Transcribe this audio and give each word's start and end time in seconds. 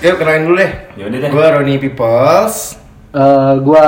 yuk 0.00 0.16
kenalin 0.16 0.42
dulu 0.44 0.56
deh. 0.56 0.70
Yaudah 0.96 1.18
deh. 1.18 1.30
Gue 1.30 1.46
Roni 1.48 1.74
Peoples. 1.76 2.54
Eh, 3.08 3.52
gua 3.60 3.86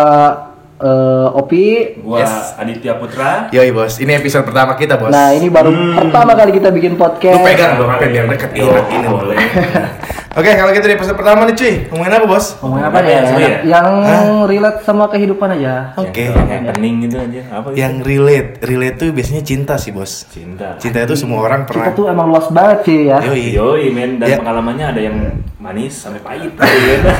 eh, 0.76 1.28
Opi. 1.36 1.66
Gua 2.00 2.18
Yes. 2.18 2.56
Aditya 2.56 2.96
Putra. 2.96 3.52
Yoi 3.52 3.70
bos, 3.70 4.00
ini 4.00 4.16
episode 4.16 4.42
pertama 4.42 4.74
kita 4.74 4.96
bos. 4.96 5.12
Nah, 5.12 5.30
ini 5.30 5.46
baru 5.46 5.70
pertama 5.94 6.32
kali 6.32 6.50
kita 6.52 6.72
bikin 6.72 6.96
Lu 6.96 7.00
podcast. 7.00 7.44
pegang 7.44 7.76
dong, 7.76 7.90
apa 7.90 8.04
biar 8.04 8.24
deket 8.26 8.50
enak 8.54 8.86
ini 8.88 9.06
boleh. 9.06 9.38
Oke, 10.30 10.46
kalau 10.46 10.70
gitu 10.70 10.86
di 10.86 10.94
episode 10.94 11.18
pertama 11.18 11.42
nih 11.42 11.58
cuy, 11.58 11.74
ngomongin 11.90 12.14
apa 12.14 12.22
bos? 12.24 12.54
Ngomongin 12.62 12.86
apa 12.86 12.98
nih? 13.00 13.10
Yang 13.10 13.24
seru 13.26 13.40
ya? 13.42 13.58
Yang 13.66 13.88
Hah? 13.98 14.22
relate 14.46 14.78
sama 14.80 15.04
kehidupan 15.10 15.48
aja. 15.52 15.74
Oke. 15.98 16.24
Yang 16.30 16.46
happening 16.70 16.94
gitu 17.02 17.16
aja. 17.18 17.40
Apa 17.50 17.66
gitu? 17.66 17.76
Yang 17.76 17.94
relate, 18.06 18.50
relate 18.62 18.96
tuh 18.96 19.08
biasanya 19.10 19.42
cinta 19.42 19.74
sih 19.74 19.90
bos. 19.90 20.30
cinta. 20.30 20.78
Cinta 20.78 21.02
itu 21.02 21.18
semua 21.18 21.42
orang 21.42 21.66
pernah. 21.66 21.90
tuh 21.90 22.06
emang 22.06 22.30
luas 22.30 22.46
banget 22.48 22.78
sih 22.86 22.98
ya. 23.10 23.18
Yoi. 23.20 23.44
Yoi 23.52 23.84
men 23.90 24.10
dan 24.16 24.26
Ya. 24.28 24.38
pengalamannya 24.38 24.86
ada 24.86 25.00
yang 25.02 25.16
manis 25.58 25.98
sampai 25.98 26.22
pahit. 26.22 26.54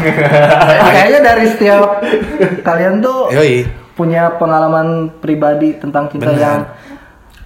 Kayaknya 0.95 1.21
dari 1.21 1.45
setiap 1.51 1.99
kalian 2.63 3.03
tuh 3.03 3.35
Yoi. 3.35 3.67
punya 3.93 4.39
pengalaman 4.39 5.11
pribadi 5.19 5.75
tentang 5.75 6.07
cinta 6.07 6.31
Bener. 6.31 6.39
yang 6.39 6.61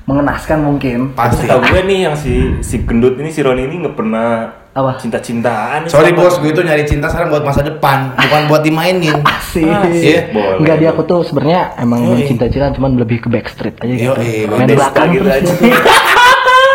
mengenaskan 0.04 0.60
mungkin. 0.60 1.16
Pasti. 1.16 1.48
Tahu 1.48 1.64
gue 1.64 1.82
nih 1.82 1.98
yang 2.04 2.14
si 2.14 2.60
si 2.60 2.84
gendut 2.84 3.16
ini 3.16 3.32
si 3.32 3.40
Roni 3.40 3.64
ini 3.64 3.80
nggak 3.80 3.96
pernah 3.96 4.60
Apa? 4.74 4.98
cinta-cintaan. 4.98 5.86
Sorry 5.86 6.10
sama- 6.10 6.26
bos, 6.26 6.34
gue 6.42 6.50
itu 6.50 6.58
nyari 6.58 6.82
cinta 6.82 7.06
sekarang 7.06 7.30
buat 7.30 7.46
masa 7.46 7.62
depan, 7.62 8.10
bukan 8.18 8.42
buat 8.50 8.62
dimainin. 8.66 9.22
Asik. 9.30 9.62
Iya. 9.62 10.34
Boleh. 10.34 10.58
Enggak 10.58 10.76
dia 10.82 10.88
aku 10.90 11.02
tuh 11.06 11.22
sebenarnya 11.22 11.78
emang 11.78 12.02
Yoi. 12.10 12.26
cinta-cintaan 12.26 12.74
cuman 12.74 12.98
lebih 12.98 13.22
ke 13.22 13.28
backstreet 13.30 13.78
aja 13.78 13.86
gitu. 13.88 14.10
Yoi, 14.10 14.50
Main 14.50 14.66
belakang 14.66 15.14
gitu 15.14 15.22
terus 15.24 15.46
aja. 15.46 15.54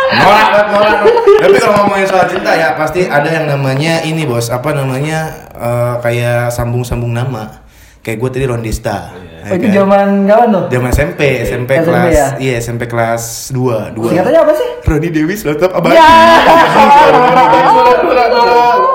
banget, 0.10 0.66
norak. 0.74 1.00
Tapi 1.40 1.56
kalau 1.60 1.76
ngomongin 1.84 2.08
soal 2.08 2.26
cinta 2.26 2.52
ya 2.56 2.74
pasti 2.74 3.06
ada 3.06 3.30
yang 3.30 3.46
namanya 3.46 4.02
ini 4.02 4.24
bos, 4.26 4.48
apa 4.50 4.72
namanya 4.72 5.20
eh, 5.54 5.96
kayak 6.00 6.50
sambung-sambung 6.50 7.12
nama. 7.12 7.68
Kayak 8.00 8.18
gue 8.18 8.30
tadi 8.32 8.46
Rondista. 8.46 9.12
Oh, 9.40 9.56
itu 9.56 9.72
zaman 9.72 10.28
kapan 10.28 10.48
tuh? 10.52 10.64
Zaman 10.68 10.90
SMP, 10.92 11.22
SMP 11.42 11.72
SMP 11.74 11.88
kelas, 11.88 12.12
ya? 12.12 12.28
iya 12.38 12.54
SMP 12.60 12.84
kelas 12.86 13.24
2, 13.52 13.96
2. 13.96 14.12
Singkatannya 14.12 14.40
apa 14.42 14.54
sih? 14.54 14.70
Roni 14.84 15.10
Dewi 15.10 15.34
Selotop 15.34 15.72
Abadi. 15.74 15.96
Ya. 15.96 16.08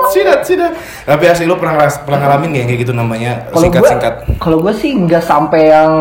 Sidat, 0.05 0.41
sidat. 0.45 0.71
Tapi 1.03 1.23
asli 1.27 1.43
lu 1.43 1.57
pernah 1.57 1.75
pernah 1.99 2.19
ngalamin 2.19 2.55
gak 2.55 2.65
kayak 2.67 2.79
gitu 2.79 2.93
namanya 2.93 3.31
Kalau 3.43 3.51
gue, 3.51 3.61
singkat-singkat? 3.67 4.13
kalau 4.39 4.57
gue 4.59 4.73
sih 4.73 4.91
nggak 4.95 5.19
sampai 5.19 5.61
yang 5.67 5.91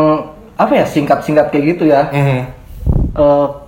apa 0.54 0.72
ya 0.72 0.84
singkat-singkat 0.86 1.50
kayak 1.50 1.64
gitu 1.74 1.84
ya. 1.88 2.08
Mhm. 2.12 2.38
Eh, 3.14 3.46
ud- 3.48 3.63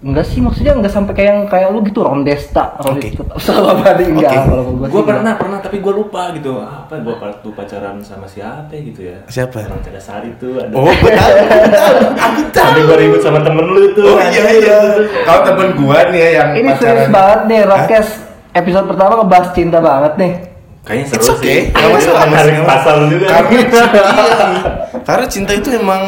enggak 0.00 0.24
sih 0.24 0.38
maksudnya 0.38 0.72
enggak 0.72 0.90
sampai 0.90 1.12
kayak 1.12 1.28
yang 1.28 1.40
kayak 1.46 1.68
lu 1.68 1.80
gitu 1.80 2.00
Rondesta. 2.00 2.74
Rondesta 2.76 3.22
sama 3.38 3.72
Badi 3.76 4.04
enggak 4.06 4.26
Oke. 4.28 4.38
kalau 4.44 4.62
gue 4.68 4.86
Gue 4.86 4.90
sih 4.96 5.06
pernah 5.06 5.32
pernah 5.34 5.58
tapi 5.58 5.76
gue 5.78 5.92
lupa 5.92 6.22
gitu 6.32 6.50
apa 6.58 6.94
gue 6.96 7.14
waktu 7.14 7.48
pacaran 7.48 7.96
sama 7.98 8.24
siapa 8.24 8.74
gitu 8.74 9.00
ya 9.04 9.18
Siapa? 9.24 9.62
orang 9.62 9.80
Cadasari 9.80 10.30
tuh 10.36 10.58
ada 10.58 10.72
Oh, 10.72 10.82
tahu, 10.82 10.92
aku 10.92 11.68
tahu, 11.78 11.94
aku 12.12 12.40
tahu. 12.48 12.64
Sampai 12.64 12.82
gue 12.82 12.96
ribut 12.98 13.20
sama 13.20 13.38
temen 13.38 13.64
lu 13.64 13.84
tuh 13.92 14.04
Oh 14.04 14.18
iya 14.20 14.44
iya. 14.52 14.78
Kalau 15.22 15.40
temen 15.44 15.68
gua 15.76 15.98
nih 16.08 16.18
ya 16.18 16.28
yang 16.36 16.48
Ini 16.52 16.68
pacaran. 16.68 16.82
serius 16.82 17.08
banget 17.08 17.40
nih, 17.46 17.60
Rockcast 17.64 18.12
episode 18.52 18.86
pertama 18.86 19.12
ngebahas 19.16 19.48
cinta 19.50 19.78
banget 19.78 20.14
nih. 20.16 20.32
kayaknya 20.82 21.06
seru 21.06 21.16
It's 21.16 21.30
okay, 21.30 21.58
sih 21.62 21.70
nggak 21.70 21.88
masalah. 21.88 22.66
pasal 22.66 22.94
juga 23.06 23.26
Karena 23.30 23.48
cinta, 23.54 23.80
iya. 23.86 24.70
Karena 25.00 25.26
cinta 25.26 25.52
itu 25.52 25.68
emang 25.72 26.02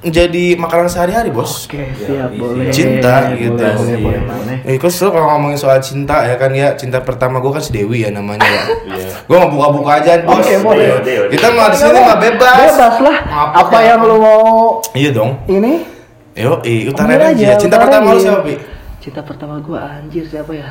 menjadi 0.00 0.56
makanan 0.56 0.88
sehari-hari, 0.88 1.28
Bos. 1.28 1.64
Oke, 1.64 1.92
siap, 1.94 2.32
iya, 2.32 2.40
boleh. 2.40 2.72
Cinta, 2.72 3.28
boleh, 3.28 3.36
gitu. 3.36 3.60
Boleh, 3.60 3.74
boleh, 3.76 3.92
Iya. 3.92 4.00
boleh, 4.00 4.20
boleh. 4.24 4.56
Eh, 4.64 4.74
kok 4.76 4.88
selalu 4.88 5.10
kalau 5.12 5.26
ngomongin 5.30 5.58
soal 5.60 5.78
cinta 5.78 6.16
ya 6.24 6.34
kan 6.34 6.50
ya 6.50 6.72
cinta 6.72 6.98
pertama 7.00 7.36
gua 7.36 7.56
kan 7.56 7.62
si 7.62 7.70
Dewi 7.70 8.02
ya 8.02 8.10
namanya 8.10 8.40
ya. 8.42 8.62
Iya. 8.96 9.12
Gua 9.24 9.36
mau 9.44 9.50
buka-buka 9.52 10.00
aja 10.00 10.24
bos. 10.24 10.40
Oke, 10.40 10.56
boleh. 10.58 10.86
Yaudah, 10.90 11.12
yaudah. 11.12 11.30
Kita 11.30 11.46
mah 11.52 11.66
di 11.68 11.76
sini 11.76 11.98
mah 12.00 12.16
bebas. 12.16 12.56
Bebas 12.58 12.96
lah. 12.98 13.16
Apa 13.22 13.56
Apa 13.56 13.68
kayak 13.70 13.86
yang 13.86 14.00
lu 14.02 14.16
mau 14.18 14.40
Iya 14.96 15.10
dong. 15.12 15.30
ini? 15.46 15.72
Yo, 16.32 16.52
eh, 16.64 16.88
Ambil 16.88 17.20
aja. 17.20 17.46
Cinta 17.60 17.76
pertama 17.76 18.16
lu 18.16 18.20
siapa, 18.20 18.40
Pi? 18.40 18.54
Cinta 19.00 19.20
pertama 19.20 19.60
gua 19.60 20.00
anjir 20.00 20.24
siapa 20.24 20.52
ya? 20.52 20.68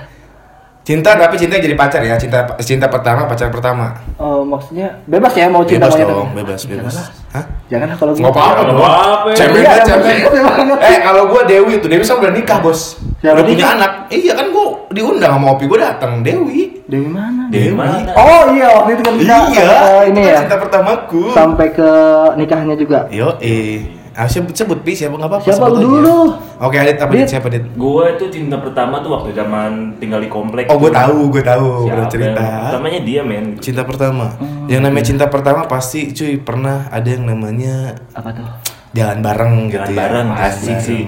Cinta 0.90 1.14
tapi 1.14 1.38
cinta 1.38 1.62
jadi 1.62 1.78
pacar 1.78 2.02
ya. 2.02 2.18
Cinta 2.18 2.50
cinta 2.58 2.90
pertama, 2.90 3.30
pacar 3.30 3.54
pertama. 3.54 3.94
Oh, 4.18 4.42
maksudnya 4.42 4.98
bebas 5.06 5.38
ya 5.38 5.46
mau 5.46 5.62
cinta 5.62 5.86
Bebas 5.86 5.94
monyet 5.94 6.10
dong, 6.10 6.30
bebas, 6.34 6.62
bebas. 6.66 6.94
Janganlah. 6.98 7.08
Hah? 7.30 7.46
Janganlah 7.70 7.98
kalau 8.02 8.12
gitu. 8.18 8.26
apa-apa 8.26 8.50
Nggak 8.50 8.66
dong. 8.66 8.80
apa-apa 8.82 9.28
ya. 9.30 9.36
Cemen 9.38 9.54
Iya, 9.54 9.70
banget, 9.70 9.78
iya, 9.78 9.86
cemen. 9.86 10.18
banget. 10.50 10.78
Eh, 10.82 10.98
kalau 11.06 11.24
gua 11.30 11.42
Dewi 11.46 11.74
tuh, 11.78 11.90
Dewi 11.94 12.02
sama 12.02 12.26
udah 12.26 12.34
nikah, 12.34 12.58
Bos. 12.58 12.98
Siapa 13.22 13.38
udah 13.38 13.44
punya 13.46 13.54
nikah? 13.62 13.76
anak. 13.78 13.92
Iya 14.10 14.34
kan 14.34 14.46
gua 14.50 14.66
diundang 14.90 15.32
sama 15.38 15.48
Opi, 15.54 15.64
gua 15.70 15.80
datang. 15.86 16.12
Dewi. 16.26 16.82
Dewi 16.90 17.06
mana? 17.06 17.44
Dewi 17.54 17.70
mana? 17.70 18.10
Oh 18.18 18.50
iya 18.50 18.68
waktu 18.74 18.98
itu 18.98 19.02
kan 19.06 19.14
kita 19.14 19.30
Iya, 19.30 19.62
eh, 19.62 20.02
ini 20.10 20.20
itu 20.20 20.30
ya. 20.34 20.38
Cinta 20.42 20.58
pertamaku. 20.58 21.22
Sampai 21.38 21.68
ke 21.70 21.90
nikahnya 22.34 22.74
juga. 22.74 23.06
Yo, 23.14 23.38
eh. 23.38 23.99
Ah, 24.12 24.26
sebut 24.26 24.52
sebut 24.52 24.80
Pi, 24.80 24.92
siapa 24.92 25.14
enggak 25.14 25.30
apa-apa. 25.30 25.46
Siapa 25.46 25.58
sebut 25.62 25.72
lu 25.72 25.78
aja. 25.78 25.86
dulu? 25.86 26.18
Oke, 26.60 26.76
Adit, 26.76 26.98
apa 26.98 27.12
Dit. 27.12 27.20
Dit? 27.20 27.30
Siapa 27.30 27.48
Dit? 27.48 27.64
gue 27.64 28.04
itu 28.10 28.26
cinta 28.30 28.58
pertama 28.58 29.00
tuh 29.00 29.12
waktu 29.12 29.30
zaman 29.32 29.72
tinggal 29.96 30.18
di 30.18 30.28
komplek 30.28 30.66
Oh, 30.66 30.76
gua 30.76 30.88
tuh. 30.88 30.98
tahu, 30.98 31.18
gua 31.30 31.44
tahu. 31.44 31.68
Siapa? 31.86 32.04
Cerita. 32.08 32.46
Pertamanya 32.66 33.00
dia 33.02 33.22
men 33.22 33.46
Cinta 33.58 33.84
pertama. 33.84 34.26
Hmm. 34.34 34.66
Yang 34.66 34.82
namanya 34.84 35.06
cinta 35.06 35.26
pertama 35.26 35.62
pasti 35.66 36.10
cuy 36.10 36.38
pernah 36.38 36.86
ada 36.88 37.08
yang 37.08 37.24
namanya 37.24 37.96
Apa 38.12 38.30
tuh? 38.32 38.46
jalan 38.90 39.18
bareng 39.20 39.54
jalan 39.66 39.70
gitu 39.70 39.92
ya. 39.92 39.98
bareng 40.00 40.28
Jalan 40.28 40.46
asik 40.48 40.78
sih 40.80 41.04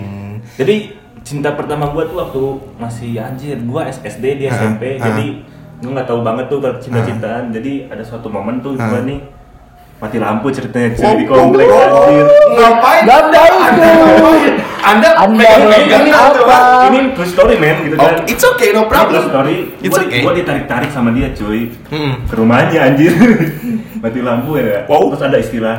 jadi 0.53 0.75
cinta 1.21 1.49
pertama 1.51 1.89
gua 1.89 2.05
tuh 2.05 2.17
waktu 2.19 2.41
masih 2.77 3.17
anjir 3.17 3.57
gua 3.59 3.85
SD 3.85 4.21
di 4.35 4.45
Ah, 4.45 4.53
SMP 4.55 4.95
ah. 4.95 5.09
jadi 5.09 5.41
gua 5.79 5.91
nggak 5.91 6.07
tahu 6.07 6.21
banget 6.21 6.45
tuh 6.47 6.57
kalau 6.59 6.77
cinta-cintaan 6.77 7.49
jadi 7.49 7.85
ada 7.87 8.01
suatu 8.01 8.27
momen 8.27 8.57
tuh 8.59 8.73
Ah. 8.75 8.85
gua 8.87 9.01
nih 9.01 9.17
mati 9.97 10.17
lampu 10.17 10.49
ceritanya 10.49 10.89
cuy 10.91 11.13
di 11.15 11.25
komplek 11.25 11.65
anjir? 11.67 12.25
Gak 13.03 13.17
ada 13.27 13.41
itu. 13.45 13.91
Anda 14.81 15.09
Anda 15.15 15.45
ini 15.77 16.09
apa? 16.09 16.41
apa? 16.41 16.57
ini 16.89 17.13
true 17.13 17.27
story 17.27 17.55
man 17.55 17.85
gitu 17.85 17.95
Oh, 17.95 18.01
kan 18.01 18.25
it's 18.25 18.41
okay, 18.43 18.73
no 18.73 18.81
Ini 18.81 18.89
problem. 18.89 19.13
true 19.13 19.29
story 19.29 19.57
It's 19.79 19.93
gua, 19.93 20.01
okay. 20.03 20.21
gua 20.21 20.33
ditarik-tarik 20.33 20.89
sama 20.89 21.13
dia 21.13 21.29
cuy 21.31 21.69
Hmm. 21.87 22.25
ke 22.25 22.33
rumahnya 22.33 22.79
anjir 22.83 23.13
mati 24.01 24.19
lampu 24.19 24.57
ya 24.57 24.81
Wow. 24.85 25.13
terus 25.13 25.21
ada 25.23 25.37
istilah 25.37 25.77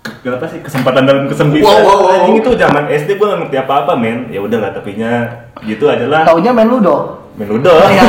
ke, 0.00 0.26
apa 0.26 0.48
sih 0.48 0.58
kesempatan 0.58 1.04
dalam 1.04 1.28
kesempitan 1.28 1.68
Wow, 1.68 1.84
wow, 1.84 1.98
wow. 2.00 2.16
anjing 2.16 2.40
itu 2.40 2.50
zaman 2.56 2.88
SD 2.88 3.10
gua 3.14 3.26
nggak 3.28 3.40
ngerti 3.44 3.56
apa-apa 3.58 3.92
men 3.94 4.18
ya 4.28 4.40
udahlah 4.40 4.72
tapinya 4.72 5.12
gitu 5.60 5.84
aja 5.84 6.08
lah 6.08 6.24
Taunya 6.24 6.50
main 6.50 6.64
ludo. 6.66 7.19
Main 7.40 7.48
ludo 7.48 7.72
Iya. 7.88 8.04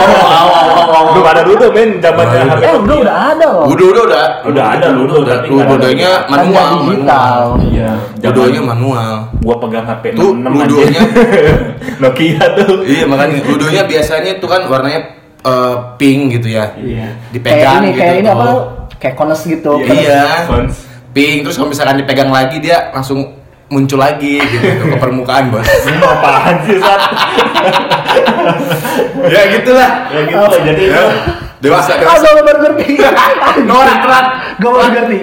belum 1.08 1.24
ada 1.26 1.42
ludo 1.42 1.66
men 1.72 1.90
zamannya 1.98 2.38
Ludo. 2.38 2.52
HP 2.52 2.62
Eh, 2.62 2.74
ludo 2.76 2.96
udah 3.00 3.16
ada 3.32 3.46
loh. 3.48 3.66
Udah, 3.66 3.86
udah, 3.88 4.04
udah. 4.04 4.26
Udah 4.44 4.66
ada 4.70 4.88
ludo, 4.92 5.16
ada. 5.24 5.36
Ludonya 5.42 6.12
Kan 6.22 6.30
manual, 6.30 6.68
digital. 6.84 7.40
iya 7.64 7.92
Ludonya 8.22 8.62
manual. 8.62 9.14
gua 9.40 9.56
pegang 9.58 9.86
HP 9.86 10.04
Tuh, 10.14 10.32
66 10.36 10.52
ludonya. 10.52 11.02
Nokia 12.02 12.46
tuh 12.54 12.74
Iya, 12.84 13.04
makanya 13.06 13.40
ludonya 13.42 13.82
biasanya 13.86 14.32
tuh 14.38 14.50
kan 14.50 14.62
warnanya 14.68 15.00
eh, 15.42 15.76
pink 15.96 16.20
gitu 16.36 16.48
ya. 16.52 16.76
iya 16.76 17.16
Kayak 17.16 17.32
Dipegang 17.32 17.80
ini, 17.80 17.88
gitu. 17.88 17.98
kayak 17.98 18.16
ini 18.18 18.30
apa? 18.30 18.44
tuh. 18.44 18.60
Kayak 19.00 19.16
kones 19.16 19.42
gitu. 19.42 19.72
Iya. 19.80 20.24
Pink 21.12 21.38
terus 21.42 21.56
kalau 21.56 21.70
misalkan 21.70 21.96
dipegang 21.98 22.30
lagi 22.30 22.60
dia 22.60 22.92
langsung 22.92 23.41
muncul 23.72 23.96
lagi 23.98 24.38
gitu 24.38 24.68
ke 24.86 24.98
permukaan, 24.98 25.48
Bos. 25.48 25.64
apaan 26.04 26.56
sih 26.62 26.76
Sat? 26.76 27.02
ya 29.26 29.42
gitulah. 29.50 29.90
ya 30.10 30.20
gitu 30.28 30.58
jadi 30.62 30.84
Ya. 30.92 31.04
Dewasa, 31.62 31.94
Ah, 31.94 32.02
dewasa. 32.02 32.26
gue 32.28 32.44
baru 32.44 32.60
ngerti. 32.60 32.88
Norak, 33.64 33.98
norak. 34.02 34.26
Gue 34.58 34.70
baru 34.72 34.90
ngerti. 34.92 35.18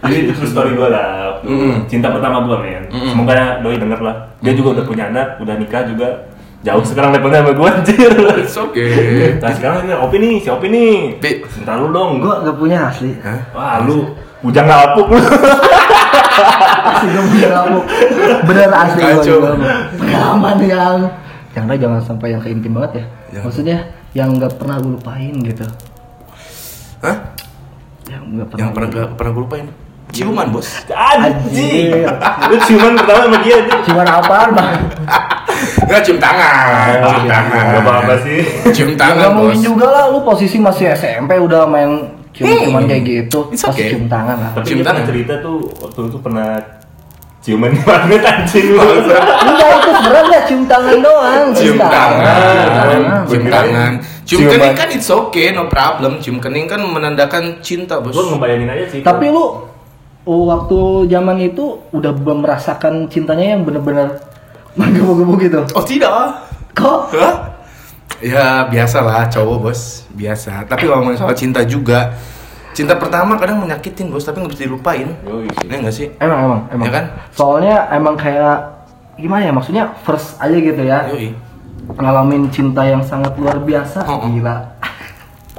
Jadi 0.00 0.16
itu 0.22 0.32
true 0.32 0.46
story 0.48 0.70
gue 0.72 0.86
lah. 0.86 1.42
Mm-mm. 1.42 1.82
Cinta 1.84 2.08
pertama 2.08 2.46
gue 2.46 2.56
men. 2.56 2.86
Mm-mm. 2.88 3.10
Semoga 3.10 3.58
doi 3.58 3.74
denger 3.74 3.98
lah. 3.98 4.16
Dia 4.38 4.54
juga 4.54 4.78
udah 4.78 4.84
punya 4.86 5.10
anak, 5.10 5.36
udah 5.36 5.54
nikah 5.58 5.82
juga. 5.84 6.30
Jauh 6.60 6.84
sekarang 6.84 7.10
levelnya 7.10 7.42
sama 7.42 7.52
gue 7.52 7.68
anjir. 7.68 8.10
It's 8.38 8.54
okay. 8.54 9.34
Nah 9.36 9.50
sekarang 9.50 9.78
ini 9.82 9.94
Opi 9.98 10.16
nih, 10.16 10.34
si 10.38 10.48
Opi 10.48 10.66
nih. 10.68 10.94
Pi. 11.18 11.30
Bentar 11.42 11.76
lu 11.76 11.90
dong. 11.90 12.22
Gue 12.22 12.32
gak 12.38 12.54
punya 12.54 12.86
asli. 12.86 13.10
Hah? 13.18 13.40
Wah 13.50 13.76
lu 13.82 14.14
bujang 14.40 14.64
lapuk 14.64 15.10
lu. 15.10 15.18
Asli 16.30 17.10
gue 17.10 17.48
kamu. 17.48 17.78
Bener 18.46 18.68
asli 18.70 19.00
gue. 19.02 19.14
Kacau. 19.20 19.38
Pengalaman 19.98 20.56
yang 20.64 20.96
yang 21.50 21.64
ada 21.66 21.76
jangan 21.76 22.00
sampai 22.00 22.32
yang 22.32 22.42
keintim 22.42 22.72
banget 22.74 22.92
ya. 22.92 23.04
Jangan. 23.34 23.44
Maksudnya 23.50 23.78
yang 24.14 24.28
nggak 24.38 24.52
pernah 24.58 24.76
gue 24.78 24.92
lupain 24.94 25.34
gitu. 25.42 25.66
Hah? 27.00 27.16
Yang 28.06 28.22
nggak 28.34 28.46
pernah. 28.50 28.60
Yang 28.60 28.70
pernah 28.74 28.88
gak 28.90 29.08
pernah 29.18 29.32
gue 29.32 29.44
lupain? 29.46 29.66
Ciuman, 30.10 30.50
Bos. 30.50 30.66
Anjing. 30.90 31.94
Anjir. 31.94 32.02
Lu 32.50 32.56
ciuman 32.66 32.92
pertama 32.98 33.20
sama 33.30 33.38
dia 33.46 33.54
anjing. 33.62 33.80
Cuman 33.86 34.06
apaan 34.10 34.48
bang? 34.58 34.74
Enggak 35.86 36.02
cium 36.06 36.18
tangan, 36.18 36.98
Oh, 37.02 37.10
cium 37.14 37.26
tangan. 37.30 37.64
Gak 37.70 37.82
apa-apa 37.86 38.14
sih. 38.26 38.38
Cium 38.74 38.90
Gak 38.94 38.98
tangan, 38.98 39.28
Bos. 39.30 39.38
mungkin 39.38 39.60
juga 39.62 39.86
lah 39.86 40.04
lu 40.10 40.26
posisi 40.26 40.58
masih 40.58 40.90
SMP 40.94 41.38
udah 41.38 41.62
main 41.70 42.10
cium-ciuman 42.40 42.82
kayak 42.88 43.02
gitu. 43.04 43.38
It's 43.52 43.60
Pasti 43.60 43.84
okay. 43.84 43.88
cium 43.92 44.04
tangan 44.08 44.36
lah. 44.40 44.50
Tapi 44.56 44.64
Cium 44.64 44.80
tangan. 44.80 45.02
cerita 45.04 45.34
tuh 45.44 45.56
waktu 45.76 46.00
itu 46.08 46.18
pernah 46.24 46.48
ciuman 47.40 47.68
di 47.76 47.80
magnet 47.84 48.22
anjing 48.24 48.66
lu. 48.72 48.80
Enggak 49.44 49.70
itu 49.76 49.90
sebenarnya 49.92 50.38
cium 50.48 50.62
tangan 50.64 50.96
doang. 51.04 51.46
cium 51.52 51.76
tangan, 51.76 53.20
Cium 53.28 53.44
tangan. 53.48 53.92
cium 54.24 54.40
Cium 54.40 54.42
kening 54.48 54.74
kan 54.76 54.88
it's 54.88 55.10
okay, 55.12 55.52
no 55.52 55.68
problem. 55.68 56.16
Cium 56.24 56.40
kening 56.40 56.64
kan 56.64 56.80
menandakan 56.80 57.60
cinta, 57.60 58.00
Bos. 58.00 58.16
Gue 58.16 58.24
ngebayangin 58.32 58.68
aja 58.72 58.84
sih. 58.88 59.00
Tapi 59.04 59.28
lu 59.28 59.68
oh, 60.24 60.42
waktu 60.48 61.08
zaman 61.12 61.36
itu 61.44 61.80
udah 61.92 62.12
belum 62.16 62.44
merasakan 62.44 63.08
cintanya 63.12 63.56
yang 63.56 63.68
bener-bener 63.68 64.16
menggebu-gebu 64.80 65.32
gitu. 65.44 65.60
Oh, 65.76 65.84
tidak. 65.84 66.48
Kok? 66.72 67.12
Hah? 67.18 67.59
Ya 68.20 68.68
biasa 68.68 69.00
lah 69.00 69.24
cowok 69.32 69.56
bos 69.64 70.04
biasa. 70.12 70.68
Tapi 70.68 70.84
kalau 70.84 71.00
ngomongin 71.00 71.20
soal 71.24 71.32
cinta 71.32 71.64
juga, 71.64 72.12
cinta 72.76 72.92
pertama 73.00 73.40
kadang 73.40 73.64
menyakitin 73.64 74.12
bos, 74.12 74.28
tapi 74.28 74.44
nggak 74.44 74.52
bisa 74.52 74.64
dilupain. 74.68 75.08
Yoi 75.24 75.48
sih. 75.48 75.66
Iya 75.66 75.76
nggak 75.80 75.94
sih? 75.96 76.06
Emang 76.20 76.38
emang 76.44 76.60
emang. 76.68 76.84
Ya 76.84 76.92
kan? 76.92 77.04
Soalnya 77.32 77.76
emang 77.96 78.14
kayak 78.20 78.58
gimana 79.16 79.42
ya 79.48 79.52
maksudnya 79.56 79.84
first 80.04 80.36
aja 80.36 80.52
gitu 80.52 80.82
ya. 80.84 81.08
Yoi. 81.08 81.32
Ngalamin 81.96 82.52
cinta 82.52 82.84
yang 82.84 83.00
sangat 83.00 83.32
luar 83.40 83.56
biasa. 83.56 84.04
Oh, 84.04 84.20
oh. 84.20 84.28
Gila. 84.28 84.56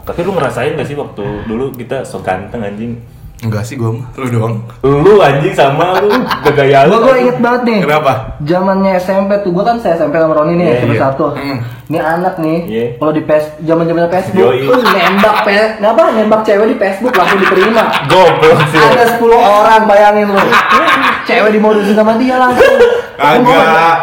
Tapi 0.01 0.19
lu 0.25 0.33
ngerasain 0.33 0.73
gak 0.73 0.87
sih 0.89 0.97
waktu 0.97 1.45
dulu 1.45 1.73
kita 1.77 2.01
so 2.01 2.21
ganteng 2.25 2.61
anjing? 2.65 2.97
Enggak 3.41 3.65
sih 3.65 3.73
gue 3.73 3.89
mah, 3.89 4.05
lu 4.21 4.27
doang. 4.29 4.61
Lu 4.85 5.17
anjing 5.17 5.49
sama 5.51 5.97
lu 5.97 6.13
gaya 6.53 6.85
Gua 6.85 6.93
lu. 6.93 7.09
gua 7.09 7.15
inget 7.17 7.37
banget 7.41 7.61
nih. 7.65 7.79
Kenapa? 7.81 8.13
Zamannya 8.37 8.91
SMP 9.01 9.33
tuh, 9.41 9.49
gua 9.49 9.65
kan 9.65 9.81
saya 9.81 9.97
SMP 9.97 10.13
sama 10.15 10.37
Roni 10.37 10.61
nih, 10.61 10.65
Iya, 10.69 10.77
SMP 10.77 10.93
iya. 10.93 11.01
satu. 11.01 11.25
Hmm. 11.33 11.57
Ini 11.89 11.97
anak 11.97 12.37
nih, 12.37 12.57
Iya. 12.69 12.85
kalau 13.01 13.11
di 13.11 13.23
pes, 13.25 13.49
zaman 13.65 13.89
zamannya 13.89 14.13
Facebook, 14.13 14.45
Yoi. 14.45 14.69
tuh 14.69 14.77
nembak 14.85 15.35
pe, 15.41 15.57
apa 15.73 16.01
nembak 16.13 16.41
cewek 16.45 16.67
di 16.69 16.77
Facebook 16.77 17.13
langsung 17.17 17.39
diterima. 17.41 17.83
Goblok 18.05 18.59
sih. 18.69 18.77
Ada 18.77 19.03
10 19.17 19.33
orang 19.33 19.81
bayangin 19.89 20.27
lu. 20.29 20.37
Cewek 21.27 21.49
dimodusin 21.49 21.97
sama 21.97 22.13
dia 22.21 22.37
langsung. 22.37 22.77
Agak. 23.17 23.97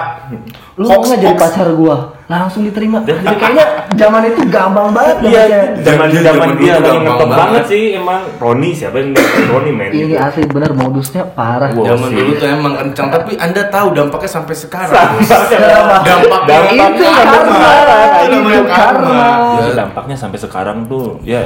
Lu 0.75 0.87
nggak 0.91 1.15
jadi 1.15 1.37
pacar 1.39 1.71
gua? 1.79 2.18
Langsung 2.29 2.61
diterima. 2.61 3.01
Jadi 3.09 3.25
kayaknya 3.25 3.65
zaman 3.97 4.21
itu 4.29 4.45
gampang 4.53 4.93
banget 4.93 5.17
Iya, 5.25 5.43
zaman 5.81 6.13
Zaman 6.13 6.49
dia 6.61 6.77
lagi 6.77 6.85
gampang 6.85 7.01
ngetop 7.01 7.25
banget. 7.25 7.41
banget 7.41 7.65
sih 7.67 7.83
emang 7.97 8.21
Roni 8.37 8.71
siapa 8.77 8.97
yang 9.01 9.17
Roni 9.49 9.71
men. 9.73 9.91
Ini 9.91 10.15
asli 10.21 10.45
bener 10.45 10.77
modusnya 10.77 11.25
parah. 11.25 11.73
Wow. 11.73 11.89
Zaman 11.89 12.09
sih. 12.13 12.17
dulu 12.21 12.33
tuh 12.37 12.49
emang 12.53 12.75
kencang, 12.77 13.09
tapi 13.09 13.33
anda 13.41 13.63
tahu 13.73 13.97
dampaknya 13.97 14.29
sampai 14.29 14.55
sekarang. 14.55 14.93
bos. 14.93 15.25
Dampaknya 15.25 16.37
Dampaknya 16.45 16.87
Itu 16.93 17.05
karma, 17.09 17.73
Itu 17.97 18.27
namanya 18.29 18.61
itu 18.61 18.65
karma. 18.69 19.21
Ya, 19.57 19.69
dampaknya 19.75 20.17
sampai 20.17 20.39
sekarang 20.39 20.79
tuh 20.85 21.17
ya 21.25 21.43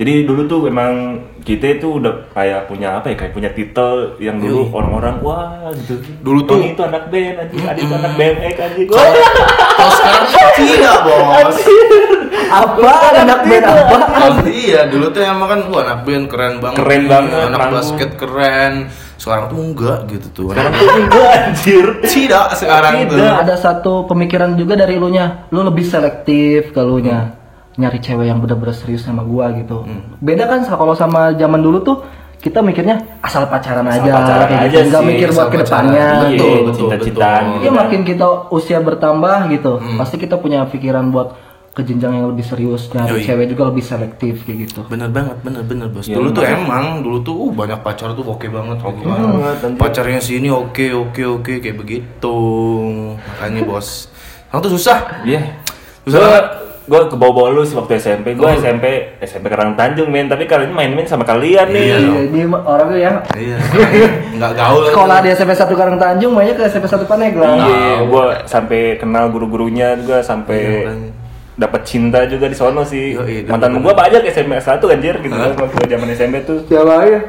jadi 0.00 0.24
dulu 0.24 0.48
tuh 0.48 0.64
emang 0.64 1.20
kita 1.44 1.76
itu 1.76 2.00
udah 2.00 2.32
kayak 2.32 2.72
punya 2.72 2.96
apa 2.96 3.12
ya 3.12 3.16
kayak 3.20 3.36
punya 3.36 3.52
titel 3.52 4.16
yang 4.16 4.40
dulu 4.40 4.64
Yoi. 4.64 4.72
orang-orang 4.72 5.14
wah 5.20 5.68
gitu 5.76 6.00
Dulu 6.24 6.40
tuh- 6.48 6.56
Roni 6.56 6.72
itu 6.72 6.80
anak 6.80 7.04
band 7.12 7.36
anjing 7.36 7.64
Adi 7.68 7.80
itu 7.84 7.94
anak 7.94 8.12
BMX 8.16 8.54
anjing 8.56 8.86
Kalau 9.80 9.92
sekarang 9.92 10.24
tidak 10.56 10.96
bos. 11.04 11.56
Apa 12.50 12.92
anak 13.14 13.40
band 13.44 13.64
apa? 13.64 13.96
Oh, 14.20 14.34
iya, 14.44 14.80
dulu 14.84 15.08
tuh 15.08 15.20
emang 15.20 15.48
kan 15.48 15.60
wah 15.68 15.80
anak 15.84 15.98
band 16.04 16.24
keren 16.28 16.54
banget. 16.60 16.76
Keren 16.76 17.02
banget, 17.04 17.40
Anak 17.48 17.60
basket 17.70 18.10
keren. 18.16 18.74
Sekarang 19.16 19.48
tuh 19.48 19.56
enggak 19.56 19.98
gitu 20.08 20.28
tuh. 20.32 20.46
sekarang 20.48 20.72
tuh 20.74 20.88
enggak 20.96 21.28
anjir 21.28 21.86
Tidak 22.00 22.46
sekarang 22.56 22.92
tuh. 23.04 23.20
Ada 23.20 23.54
satu 23.56 24.04
pemikiran 24.04 24.56
juga 24.56 24.76
dari 24.76 24.96
lu 24.96 25.08
nya 25.08 25.48
lu 25.48 25.60
lebih 25.60 25.84
selektif 25.84 26.72
ke 26.72 26.80
lu 26.80 27.00
nya 27.00 27.39
nyari 27.78 27.98
cewek 28.02 28.26
yang 28.26 28.42
bener-bener 28.42 28.74
serius 28.74 29.06
sama 29.06 29.22
gua 29.22 29.54
gitu 29.54 29.86
beda 30.18 30.48
kan 30.50 30.66
kalau 30.66 30.94
sama 30.98 31.30
zaman 31.38 31.62
dulu 31.62 31.78
tuh 31.84 31.96
kita 32.40 32.64
mikirnya 32.64 33.20
asal 33.20 33.44
pacaran 33.52 33.84
Asal 33.84 34.08
aja 34.08 34.12
pacaran 34.16 34.46
kayak 34.48 34.62
aja 34.64 34.78
gitu 34.80 34.88
nggak 34.88 35.02
sih, 35.04 35.08
mikir 35.12 35.28
buat 35.36 35.48
ke 35.52 35.56
depannya. 35.60 36.06
Iya, 36.08 36.24
Betul, 36.24 36.56
betul, 36.64 36.72
cinta-cintaan 36.88 37.42
betul. 37.44 37.52
gitu. 37.52 37.62
Iya 37.62 37.70
makin 37.76 38.00
kita 38.08 38.26
usia 38.48 38.78
bertambah 38.80 39.36
gitu 39.52 39.72
pasti 40.00 40.16
kita 40.16 40.34
punya 40.40 40.64
pikiran 40.64 41.12
buat 41.12 41.28
ke 41.70 41.86
jenjang 41.86 42.18
yang 42.18 42.26
lebih 42.34 42.42
serius 42.42 42.90
nyari 42.90 43.20
Yoi. 43.20 43.24
cewek 43.28 43.46
juga 43.54 43.62
lebih 43.70 43.84
selektif 43.86 44.42
kayak 44.42 44.58
gitu 44.66 44.80
Bener 44.90 45.06
banget, 45.12 45.36
bener 45.46 45.62
bener 45.62 45.86
bos. 45.86 46.08
Iya, 46.08 46.18
dulu 46.18 46.28
tuh 46.34 46.42
emang, 46.42 47.04
dulu 47.04 47.18
tuh 47.22 47.36
uh, 47.36 47.50
banyak 47.54 47.78
pacar 47.84 48.10
tuh 48.16 48.24
oke 48.26 48.46
banget, 48.50 48.78
oke 48.82 49.02
banget, 49.06 49.56
anjir. 49.62 49.78
Pacarnya 49.78 50.18
sini 50.18 50.48
oke, 50.50 50.86
oke, 50.90 51.22
oke 51.38 51.52
kayak 51.62 51.76
begitu. 51.78 52.36
Makanya 53.20 53.62
bos, 53.68 54.10
sekarang 54.48 54.60
tuh 54.66 54.72
susah. 54.74 54.98
iya 55.22 55.60
Susah 56.02 56.18
gue 56.18 56.26
banget. 56.26 56.46
Gue 56.90 57.00
ke 57.06 57.14
bawah 57.14 57.46
lu 57.48 57.62
sih 57.62 57.72
waktu 57.72 57.96
SMP 57.96 58.34
gue 58.34 58.42
Oh. 58.42 58.50
SMP 58.50 58.82
SMP 59.20 59.46
Karang 59.46 59.78
Tanjung 59.78 60.10
men 60.10 60.26
tapi 60.26 60.42
kali 60.44 60.66
ini 60.66 60.74
main-main 60.74 61.06
sama 61.06 61.22
kalian 61.22 61.70
nih 61.70 61.84
Iya. 61.86 61.98
Iya, 62.00 62.20
ini 62.26 62.40
orangnya 62.50 62.98
ya 62.98 63.12
Iya, 63.32 63.56
nggak 64.34 64.52
gaul. 64.52 64.82
sekolah 64.90 65.18
di 65.20 65.30
SMP 65.30 65.54
1 65.54 65.70
Karang 65.70 65.96
Tanjung 65.96 66.34
mainnya 66.34 66.58
ke 66.58 66.66
SMP 66.66 66.84
1 66.84 67.06
Paneglang 67.06 67.56
Iya, 67.56 67.94
gue 68.02 68.24
sampai 68.44 68.80
kenal 68.96 69.30
guru-gurunya 69.30 69.94
juga 69.94 70.18
sampai 70.20 70.58
Iya, 70.58 70.92
dapat 71.54 71.84
cinta 71.84 72.24
juga 72.24 72.48
di 72.48 72.56
sono 72.56 72.82
sih. 72.82 73.14
Dapet 73.14 73.46
Mantan 73.46 73.78
gue 73.78 73.94
banyak 73.94 74.22
SMP 74.26 74.56
1 74.56 74.66
anjir 74.82 75.14
gitu 75.14 75.30
kan 75.30 75.52
waktu 75.54 75.76
zaman 75.86 76.08
SMP 76.10 76.42
tuh. 76.42 76.58
siapa 76.66 77.04
ya 77.04 77.20